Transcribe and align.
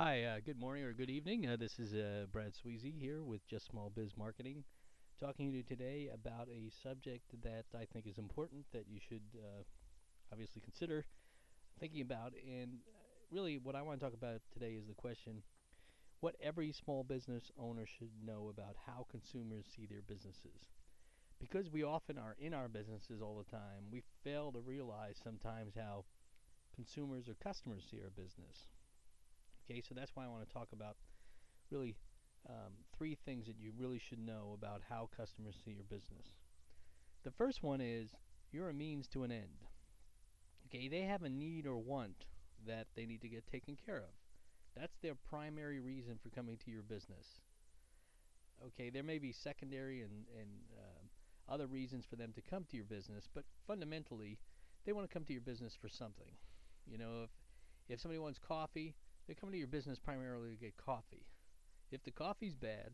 Hi, 0.00 0.22
uh, 0.22 0.38
good 0.46 0.60
morning 0.60 0.84
or 0.84 0.92
good 0.92 1.10
evening. 1.10 1.48
Uh, 1.48 1.56
this 1.56 1.80
is 1.80 1.92
uh, 1.92 2.26
Brad 2.30 2.52
Sweezy 2.54 2.96
here 2.96 3.24
with 3.24 3.44
Just 3.48 3.66
Small 3.66 3.90
Biz 3.92 4.16
Marketing, 4.16 4.62
talking 5.18 5.50
to 5.50 5.56
you 5.56 5.64
today 5.64 6.08
about 6.14 6.46
a 6.48 6.70
subject 6.84 7.34
that 7.42 7.64
I 7.74 7.84
think 7.92 8.06
is 8.06 8.16
important 8.16 8.66
that 8.72 8.84
you 8.88 9.00
should 9.00 9.24
uh, 9.34 9.64
obviously 10.30 10.60
consider 10.60 11.04
thinking 11.80 12.00
about. 12.00 12.34
And 12.46 12.74
uh, 12.86 12.92
really, 13.32 13.58
what 13.58 13.74
I 13.74 13.82
want 13.82 13.98
to 13.98 14.06
talk 14.06 14.14
about 14.14 14.40
today 14.52 14.74
is 14.74 14.86
the 14.86 14.94
question 14.94 15.42
what 16.20 16.36
every 16.40 16.70
small 16.70 17.02
business 17.02 17.50
owner 17.58 17.84
should 17.84 18.12
know 18.24 18.52
about 18.56 18.76
how 18.86 19.04
consumers 19.10 19.66
see 19.66 19.86
their 19.90 20.02
businesses. 20.02 20.70
Because 21.40 21.72
we 21.72 21.82
often 21.82 22.18
are 22.18 22.36
in 22.38 22.54
our 22.54 22.68
businesses 22.68 23.20
all 23.20 23.36
the 23.36 23.50
time, 23.50 23.90
we 23.90 24.04
fail 24.22 24.52
to 24.52 24.60
realize 24.60 25.16
sometimes 25.20 25.72
how 25.74 26.04
consumers 26.72 27.28
or 27.28 27.34
customers 27.42 27.84
see 27.90 27.98
our 28.00 28.10
business. 28.10 28.68
Okay, 29.68 29.82
so 29.86 29.94
that's 29.94 30.12
why 30.14 30.24
I 30.24 30.28
want 30.28 30.46
to 30.48 30.54
talk 30.54 30.68
about 30.72 30.96
really 31.70 31.96
um, 32.48 32.72
three 32.96 33.16
things 33.26 33.46
that 33.46 33.56
you 33.60 33.72
really 33.76 33.98
should 33.98 34.18
know 34.18 34.52
about 34.54 34.82
how 34.88 35.10
customers 35.14 35.56
see 35.62 35.72
your 35.72 35.84
business. 35.84 36.36
The 37.24 37.30
first 37.30 37.62
one 37.62 37.80
is 37.80 38.14
you're 38.50 38.70
a 38.70 38.74
means 38.74 39.08
to 39.08 39.24
an 39.24 39.32
end. 39.32 39.66
Okay, 40.66 40.88
they 40.88 41.02
have 41.02 41.22
a 41.22 41.28
need 41.28 41.66
or 41.66 41.76
want 41.76 42.24
that 42.66 42.86
they 42.96 43.04
need 43.04 43.20
to 43.22 43.28
get 43.28 43.46
taken 43.46 43.76
care 43.76 43.98
of. 43.98 44.14
That's 44.74 44.96
their 45.02 45.14
primary 45.14 45.80
reason 45.80 46.18
for 46.22 46.30
coming 46.30 46.56
to 46.64 46.70
your 46.70 46.82
business. 46.82 47.40
Okay, 48.64 48.90
there 48.90 49.02
may 49.02 49.18
be 49.18 49.32
secondary 49.32 50.00
and, 50.00 50.24
and 50.38 50.48
uh, 50.76 51.52
other 51.52 51.66
reasons 51.66 52.04
for 52.08 52.16
them 52.16 52.32
to 52.34 52.40
come 52.42 52.64
to 52.70 52.76
your 52.76 52.84
business, 52.86 53.28
but 53.32 53.44
fundamentally, 53.66 54.38
they 54.84 54.92
want 54.92 55.08
to 55.08 55.12
come 55.12 55.24
to 55.24 55.32
your 55.32 55.42
business 55.42 55.76
for 55.80 55.88
something. 55.88 56.32
You 56.86 56.98
know, 56.98 57.22
if 57.24 57.30
if 57.88 58.00
somebody 58.00 58.18
wants 58.18 58.38
coffee, 58.38 58.94
they're 59.28 59.36
coming 59.36 59.52
to 59.52 59.58
your 59.58 59.68
business 59.68 59.98
primarily 59.98 60.50
to 60.50 60.56
get 60.56 60.78
coffee. 60.78 61.26
If 61.92 62.02
the 62.02 62.10
coffee's 62.10 62.54
bad, 62.54 62.92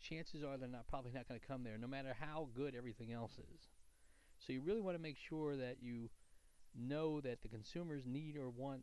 chances 0.00 0.42
are 0.42 0.58
they're 0.58 0.68
not 0.68 0.88
probably 0.88 1.12
not 1.14 1.28
going 1.28 1.38
to 1.38 1.46
come 1.46 1.62
there, 1.62 1.78
no 1.78 1.86
matter 1.86 2.16
how 2.18 2.48
good 2.52 2.74
everything 2.74 3.12
else 3.12 3.38
is. 3.54 3.68
So 4.44 4.52
you 4.52 4.60
really 4.60 4.80
want 4.80 4.96
to 4.96 5.02
make 5.02 5.16
sure 5.16 5.56
that 5.56 5.76
you 5.80 6.10
know 6.76 7.20
that 7.20 7.42
the 7.42 7.48
consumer's 7.48 8.02
need 8.04 8.36
or 8.36 8.50
want 8.50 8.82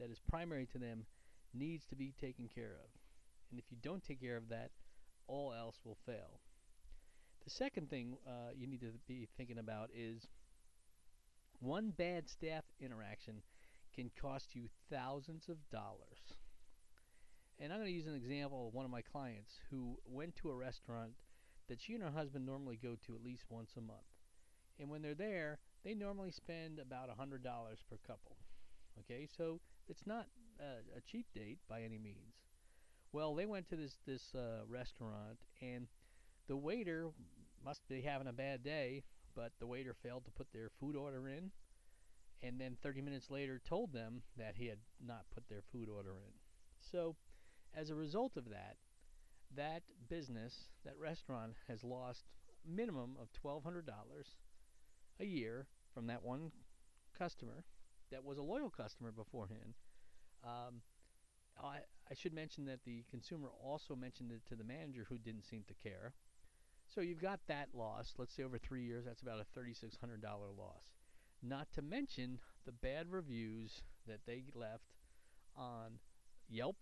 that 0.00 0.10
is 0.10 0.18
primary 0.18 0.66
to 0.72 0.78
them 0.78 1.04
needs 1.52 1.84
to 1.86 1.96
be 1.96 2.14
taken 2.18 2.48
care 2.48 2.72
of. 2.72 2.88
And 3.50 3.60
if 3.60 3.66
you 3.70 3.76
don't 3.82 4.02
take 4.02 4.20
care 4.20 4.38
of 4.38 4.48
that, 4.48 4.70
all 5.26 5.52
else 5.52 5.76
will 5.84 5.98
fail. 6.06 6.40
The 7.44 7.50
second 7.50 7.90
thing 7.90 8.16
uh, 8.26 8.52
you 8.56 8.66
need 8.66 8.80
to 8.80 8.92
be 9.06 9.28
thinking 9.36 9.58
about 9.58 9.90
is 9.94 10.26
one 11.60 11.90
bad 11.90 12.28
staff 12.28 12.64
interaction 12.80 13.42
can 13.96 14.10
cost 14.20 14.54
you 14.54 14.68
thousands 14.90 15.48
of 15.48 15.56
dollars. 15.70 16.36
And 17.58 17.72
I'm 17.72 17.78
going 17.78 17.90
to 17.90 17.96
use 17.96 18.06
an 18.06 18.14
example 18.14 18.68
of 18.68 18.74
one 18.74 18.84
of 18.84 18.90
my 18.90 19.00
clients 19.00 19.54
who 19.70 19.96
went 20.04 20.36
to 20.36 20.50
a 20.50 20.54
restaurant 20.54 21.12
that 21.68 21.80
she 21.80 21.94
and 21.94 22.02
her 22.02 22.10
husband 22.10 22.44
normally 22.44 22.78
go 22.80 22.96
to 23.06 23.14
at 23.14 23.24
least 23.24 23.44
once 23.48 23.72
a 23.76 23.80
month. 23.80 24.00
And 24.78 24.90
when 24.90 25.00
they're 25.00 25.14
there, 25.14 25.58
they 25.84 25.94
normally 25.94 26.30
spend 26.30 26.78
about 26.78 27.08
a 27.08 27.20
$100 27.20 27.42
per 27.42 27.96
couple. 28.06 28.36
Okay, 29.00 29.26
so 29.36 29.60
it's 29.88 30.06
not 30.06 30.26
a, 30.60 30.98
a 30.98 31.00
cheap 31.10 31.26
date 31.34 31.58
by 31.68 31.80
any 31.80 31.98
means. 31.98 32.34
Well, 33.12 33.34
they 33.34 33.46
went 33.46 33.68
to 33.70 33.76
this 33.76 33.96
this 34.06 34.34
uh, 34.34 34.64
restaurant, 34.68 35.38
and 35.62 35.86
the 36.48 36.56
waiter 36.56 37.08
must 37.64 37.86
be 37.88 38.02
having 38.02 38.26
a 38.26 38.32
bad 38.32 38.62
day, 38.62 39.04
but 39.34 39.52
the 39.58 39.66
waiter 39.66 39.94
failed 40.02 40.24
to 40.24 40.30
put 40.30 40.52
their 40.52 40.70
food 40.80 40.96
order 40.96 41.28
in, 41.28 41.50
and 42.42 42.60
then 42.60 42.76
30 42.82 43.02
minutes 43.02 43.30
later 43.30 43.60
told 43.66 43.92
them 43.92 44.22
that 44.36 44.54
he 44.56 44.66
had 44.66 44.78
not 45.04 45.24
put 45.34 45.48
their 45.48 45.62
food 45.72 45.88
order 45.88 46.10
in. 46.10 46.32
So, 46.80 47.16
as 47.74 47.90
a 47.90 47.94
result 47.94 48.36
of 48.36 48.50
that, 48.50 48.76
that 49.54 49.82
business, 50.08 50.68
that 50.84 50.98
restaurant, 50.98 51.54
has 51.68 51.84
lost 51.84 52.24
a 52.48 52.70
minimum 52.70 53.16
of 53.20 53.28
$1,200 53.44 53.82
a 55.20 55.24
year 55.24 55.66
from 55.94 56.06
that 56.06 56.22
one 56.22 56.52
customer 57.18 57.64
that 58.10 58.24
was 58.24 58.38
a 58.38 58.42
loyal 58.42 58.70
customer 58.70 59.10
beforehand. 59.10 59.74
Um, 60.44 60.82
I, 61.62 61.78
I 62.10 62.14
should 62.14 62.34
mention 62.34 62.66
that 62.66 62.84
the 62.84 63.04
consumer 63.10 63.48
also 63.62 63.96
mentioned 63.96 64.30
it 64.30 64.42
to 64.48 64.56
the 64.56 64.64
manager 64.64 65.06
who 65.08 65.18
didn't 65.18 65.44
seem 65.44 65.64
to 65.68 65.74
care. 65.88 66.12
So 66.94 67.00
you've 67.00 67.20
got 67.20 67.40
that 67.48 67.68
loss. 67.74 68.14
Let's 68.18 68.34
say 68.34 68.42
over 68.42 68.58
three 68.58 68.84
years, 68.84 69.04
that's 69.06 69.22
about 69.22 69.40
a 69.40 69.58
$3,600 69.58 70.22
loss. 70.56 70.95
Not 71.46 71.68
to 71.74 71.82
mention 71.82 72.38
the 72.64 72.72
bad 72.72 73.06
reviews 73.10 73.82
that 74.08 74.20
they 74.26 74.44
left 74.54 74.94
on 75.56 75.98
Yelp, 76.48 76.76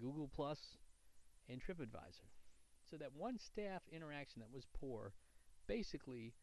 Google 0.00 0.30
Plus, 0.32 0.58
and 1.48 1.60
TripAdvisor. 1.60 2.28
So 2.88 2.96
that 2.98 3.10
one 3.16 3.38
staff 3.38 3.82
interaction 3.90 4.40
that 4.40 4.52
was 4.54 4.66
poor 4.78 5.12
basically 5.66 6.34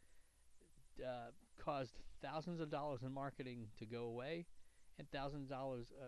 uh, 0.99 1.31
caused 1.57 1.93
thousands 2.21 2.59
of 2.59 2.69
dollars 2.69 3.01
in 3.03 3.13
marketing 3.13 3.67
to 3.79 3.85
go 3.85 4.03
away, 4.03 4.45
and 4.99 5.09
thousands 5.11 5.43
of 5.43 5.49
dollars. 5.49 5.87
Uh, 5.99 6.07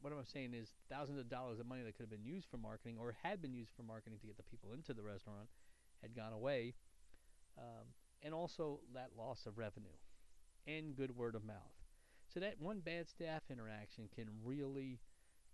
what 0.00 0.12
I'm 0.12 0.24
saying 0.24 0.54
is 0.54 0.70
thousands 0.90 1.18
of 1.18 1.28
dollars 1.28 1.58
of 1.58 1.66
money 1.66 1.82
that 1.82 1.96
could 1.96 2.04
have 2.04 2.10
been 2.10 2.24
used 2.24 2.46
for 2.50 2.56
marketing 2.56 2.96
or 2.98 3.14
had 3.22 3.42
been 3.42 3.52
used 3.52 3.72
for 3.76 3.82
marketing 3.82 4.18
to 4.20 4.26
get 4.26 4.36
the 4.36 4.42
people 4.42 4.72
into 4.72 4.94
the 4.94 5.02
restaurant 5.02 5.48
had 6.02 6.14
gone 6.14 6.32
away, 6.32 6.74
um, 7.58 7.86
and 8.22 8.32
also 8.32 8.80
that 8.94 9.10
loss 9.18 9.46
of 9.46 9.58
revenue 9.58 9.96
and 10.66 10.96
good 10.96 11.16
word 11.16 11.34
of 11.34 11.44
mouth. 11.44 11.56
So 12.32 12.40
that 12.40 12.60
one 12.60 12.80
bad 12.80 13.08
staff 13.08 13.42
interaction 13.50 14.08
can 14.14 14.26
really 14.44 15.00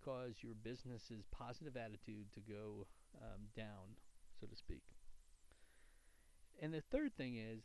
cause 0.04 0.34
your 0.40 0.54
business's 0.54 1.24
positive 1.30 1.76
attitude 1.76 2.32
to 2.34 2.40
go 2.40 2.86
um, 3.20 3.42
down, 3.56 3.96
so 4.40 4.46
to 4.46 4.56
speak. 4.56 4.82
And 6.60 6.72
the 6.72 6.82
third 6.90 7.16
thing 7.16 7.36
is, 7.36 7.62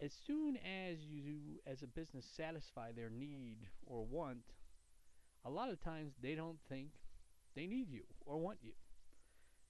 as 0.00 0.12
soon 0.26 0.56
as 0.56 0.98
you, 1.04 1.60
as 1.66 1.82
a 1.82 1.86
business, 1.86 2.24
satisfy 2.36 2.92
their 2.92 3.10
need 3.10 3.58
or 3.86 4.04
want, 4.04 4.44
a 5.44 5.50
lot 5.50 5.70
of 5.70 5.82
times 5.82 6.12
they 6.22 6.34
don't 6.34 6.58
think 6.68 6.90
they 7.54 7.66
need 7.66 7.90
you 7.90 8.04
or 8.24 8.38
want 8.38 8.58
you. 8.62 8.72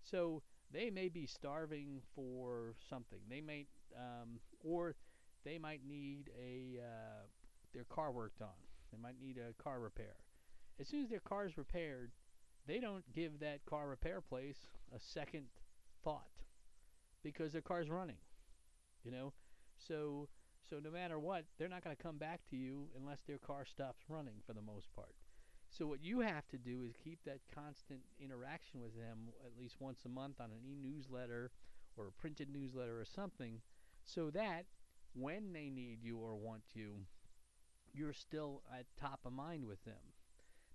So 0.02 0.42
they 0.70 0.90
may 0.90 1.08
be 1.08 1.26
starving 1.26 2.02
for 2.14 2.74
something. 2.88 3.20
They 3.30 3.40
may, 3.40 3.66
um, 3.96 4.40
or 4.62 4.94
they 5.48 5.58
might 5.58 5.80
need 5.88 6.30
a 6.38 6.80
uh, 6.80 7.22
their 7.72 7.84
car 7.84 8.12
worked 8.12 8.42
on. 8.42 8.58
They 8.92 8.98
might 9.00 9.20
need 9.20 9.38
a 9.38 9.60
car 9.62 9.80
repair. 9.80 10.16
As 10.78 10.88
soon 10.88 11.02
as 11.02 11.08
their 11.08 11.20
car 11.20 11.46
is 11.46 11.56
repaired, 11.56 12.12
they 12.66 12.78
don't 12.78 13.04
give 13.14 13.40
that 13.40 13.64
car 13.64 13.88
repair 13.88 14.20
place 14.20 14.58
a 14.94 15.00
second 15.00 15.46
thought 16.04 16.28
because 17.22 17.52
their 17.52 17.62
car's 17.62 17.88
running. 17.88 18.18
You 19.04 19.10
know, 19.10 19.32
so 19.78 20.28
so 20.68 20.80
no 20.84 20.90
matter 20.90 21.18
what, 21.18 21.44
they're 21.58 21.68
not 21.68 21.82
going 21.82 21.96
to 21.96 22.02
come 22.02 22.18
back 22.18 22.40
to 22.50 22.56
you 22.56 22.88
unless 22.98 23.22
their 23.26 23.38
car 23.38 23.64
stops 23.64 24.02
running 24.08 24.42
for 24.46 24.52
the 24.52 24.60
most 24.60 24.94
part. 24.94 25.14
So 25.70 25.86
what 25.86 26.04
you 26.04 26.20
have 26.20 26.46
to 26.48 26.58
do 26.58 26.82
is 26.86 26.94
keep 27.02 27.20
that 27.24 27.40
constant 27.54 28.00
interaction 28.20 28.80
with 28.80 28.94
them 28.96 29.28
at 29.44 29.58
least 29.58 29.76
once 29.80 30.00
a 30.04 30.08
month 30.08 30.40
on 30.40 30.50
an 30.50 30.60
e-newsletter 30.66 31.50
or 31.96 32.06
a 32.06 32.12
printed 32.12 32.48
newsletter 32.52 33.00
or 33.00 33.04
something 33.04 33.60
so 34.04 34.30
that 34.30 34.64
when 35.18 35.52
they 35.52 35.70
need 35.70 35.98
you 36.02 36.18
or 36.18 36.34
want 36.36 36.62
you, 36.74 37.06
you're 37.92 38.12
still 38.12 38.62
at 38.72 38.86
top 39.00 39.20
of 39.24 39.32
mind 39.32 39.66
with 39.66 39.84
them. 39.84 40.14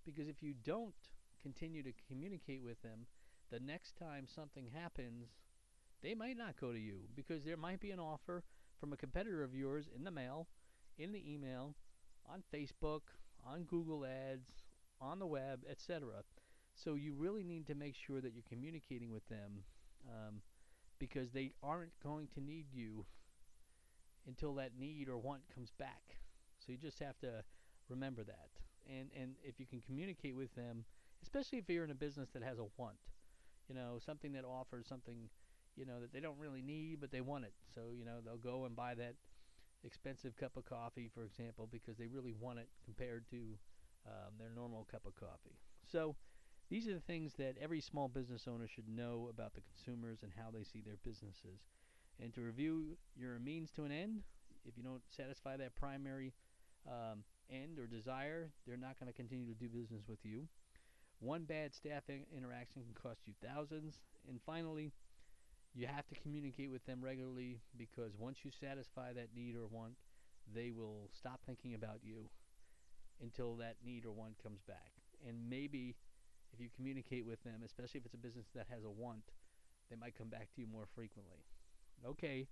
Because 0.05 0.27
if 0.27 0.41
you 0.41 0.53
don't 0.65 0.93
continue 1.41 1.83
to 1.83 1.93
communicate 2.07 2.63
with 2.63 2.81
them, 2.81 3.05
the 3.51 3.59
next 3.59 3.97
time 3.97 4.25
something 4.27 4.69
happens, 4.73 5.27
they 6.01 6.13
might 6.13 6.37
not 6.37 6.59
go 6.59 6.71
to 6.71 6.79
you 6.79 7.01
because 7.15 7.43
there 7.43 7.57
might 7.57 7.79
be 7.79 7.91
an 7.91 7.99
offer 7.99 8.43
from 8.79 8.91
a 8.91 8.97
competitor 8.97 9.43
of 9.43 9.55
yours 9.55 9.85
in 9.95 10.03
the 10.03 10.11
mail, 10.11 10.47
in 10.97 11.11
the 11.11 11.33
email, 11.33 11.75
on 12.29 12.43
Facebook, 12.53 13.01
on 13.45 13.63
Google 13.63 14.05
Ads, 14.05 14.49
on 14.99 15.19
the 15.19 15.27
web, 15.27 15.61
etc. 15.69 16.23
So 16.75 16.95
you 16.95 17.13
really 17.13 17.43
need 17.43 17.67
to 17.67 17.75
make 17.75 17.95
sure 17.95 18.21
that 18.21 18.33
you're 18.33 18.43
communicating 18.49 19.11
with 19.11 19.27
them 19.29 19.63
um, 20.09 20.41
because 20.99 21.31
they 21.31 21.51
aren't 21.61 21.91
going 22.03 22.27
to 22.33 22.41
need 22.41 22.65
you 22.73 23.05
until 24.27 24.53
that 24.55 24.71
need 24.79 25.09
or 25.09 25.17
want 25.17 25.41
comes 25.53 25.71
back. 25.77 26.17
So 26.59 26.71
you 26.71 26.77
just 26.77 26.99
have 26.99 27.19
to 27.19 27.43
remember 27.89 28.23
that. 28.23 28.49
And 28.89 29.09
and 29.19 29.35
if 29.43 29.59
you 29.59 29.65
can 29.65 29.81
communicate 29.81 30.35
with 30.35 30.53
them, 30.55 30.85
especially 31.21 31.59
if 31.59 31.69
you're 31.69 31.83
in 31.83 31.91
a 31.91 31.95
business 31.95 32.29
that 32.33 32.43
has 32.43 32.59
a 32.59 32.65
want, 32.77 32.97
you 33.67 33.75
know, 33.75 33.99
something 34.05 34.33
that 34.33 34.45
offers 34.45 34.87
something, 34.87 35.29
you 35.75 35.85
know, 35.85 35.99
that 36.01 36.11
they 36.13 36.19
don't 36.19 36.37
really 36.37 36.61
need 36.61 36.99
but 36.99 37.11
they 37.11 37.21
want 37.21 37.45
it. 37.45 37.53
So, 37.73 37.81
you 37.97 38.05
know, 38.05 38.19
they'll 38.23 38.37
go 38.37 38.65
and 38.65 38.75
buy 38.75 38.95
that 38.95 39.15
expensive 39.83 40.35
cup 40.37 40.55
of 40.57 40.65
coffee, 40.65 41.09
for 41.13 41.23
example, 41.23 41.67
because 41.71 41.97
they 41.97 42.07
really 42.07 42.33
want 42.39 42.59
it 42.59 42.69
compared 42.85 43.29
to 43.31 43.57
um, 44.05 44.33
their 44.39 44.49
normal 44.53 44.87
cup 44.89 45.05
of 45.05 45.15
coffee. 45.15 45.57
So, 45.91 46.15
these 46.69 46.87
are 46.87 46.93
the 46.93 47.01
things 47.01 47.33
that 47.37 47.55
every 47.61 47.81
small 47.81 48.07
business 48.07 48.47
owner 48.47 48.67
should 48.67 48.87
know 48.87 49.27
about 49.29 49.53
the 49.53 49.61
consumers 49.61 50.19
and 50.23 50.31
how 50.35 50.49
they 50.49 50.63
see 50.63 50.81
their 50.81 50.97
businesses. 51.03 51.61
And 52.21 52.33
to 52.33 52.41
review, 52.41 52.97
you're 53.15 53.35
a 53.35 53.39
means 53.39 53.71
to 53.71 53.83
an 53.83 53.91
end. 53.91 54.21
If 54.65 54.77
you 54.77 54.83
don't 54.83 55.01
satisfy 55.09 55.57
that 55.57 55.75
primary 55.75 56.33
um, 56.87 57.23
end 57.49 57.79
or 57.79 57.87
desire, 57.87 58.49
they're 58.65 58.77
not 58.77 58.99
going 58.99 59.11
to 59.11 59.13
continue 59.15 59.47
to 59.47 59.53
do 59.53 59.67
business 59.67 60.03
with 60.07 60.19
you. 60.23 60.47
One 61.19 61.43
bad 61.43 61.73
staff 61.73 62.03
in- 62.09 62.25
interaction 62.35 62.83
can 62.83 62.93
cost 62.93 63.21
you 63.25 63.33
thousands. 63.43 63.99
And 64.27 64.39
finally, 64.45 64.91
you 65.73 65.87
have 65.87 66.07
to 66.07 66.15
communicate 66.21 66.71
with 66.71 66.85
them 66.85 67.01
regularly 67.01 67.59
because 67.77 68.13
once 68.17 68.39
you 68.43 68.51
satisfy 68.51 69.13
that 69.13 69.29
need 69.35 69.55
or 69.55 69.65
want, 69.65 69.93
they 70.53 70.71
will 70.71 71.09
stop 71.11 71.39
thinking 71.45 71.73
about 71.73 71.99
you 72.03 72.29
until 73.21 73.55
that 73.55 73.77
need 73.83 74.05
or 74.05 74.11
want 74.11 74.41
comes 74.41 74.61
back. 74.61 74.91
And 75.27 75.49
maybe 75.49 75.95
if 76.53 76.59
you 76.59 76.69
communicate 76.75 77.25
with 77.25 77.43
them, 77.43 77.61
especially 77.65 77.99
if 77.99 78.05
it's 78.05 78.13
a 78.13 78.17
business 78.17 78.45
that 78.55 78.67
has 78.69 78.83
a 78.83 78.89
want, 78.89 79.31
they 79.89 79.95
might 79.95 80.17
come 80.17 80.27
back 80.27 80.53
to 80.55 80.61
you 80.61 80.67
more 80.67 80.85
frequently. 80.93 81.39
Okay, 82.05 82.47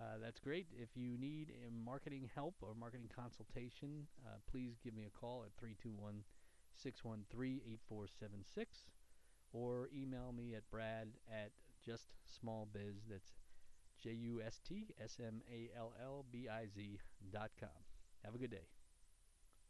uh, 0.00 0.18
that's 0.20 0.40
great. 0.40 0.66
If 0.72 0.96
you 0.96 1.16
need 1.18 1.52
uh, 1.52 1.70
marketing 1.84 2.28
help 2.34 2.54
or 2.60 2.74
marketing 2.74 3.08
consultation, 3.14 4.06
uh, 4.26 4.38
please 4.50 4.78
give 4.82 4.94
me 4.94 5.04
a 5.04 5.18
call 5.18 5.44
at 5.44 5.52
321 5.58 6.24
613 6.74 7.60
8476 7.64 8.84
or 9.52 9.88
email 9.94 10.32
me 10.32 10.54
at 10.54 10.68
brad 10.70 11.08
at 11.30 11.50
justsmallbiz. 11.86 12.02
small. 12.26 12.66
That's 13.08 13.32
J 14.02 14.10
U 14.12 14.40
S 14.44 14.60
T 14.66 14.86
S 15.02 15.18
M 15.20 15.42
A 15.52 15.70
L 15.76 15.92
L 16.02 16.24
B 16.32 16.48
I 16.48 16.66
Z 16.66 16.98
dot 17.32 17.50
com. 17.58 17.68
Have 18.24 18.34
a 18.34 18.38
good 18.38 18.50
day. 18.50 18.79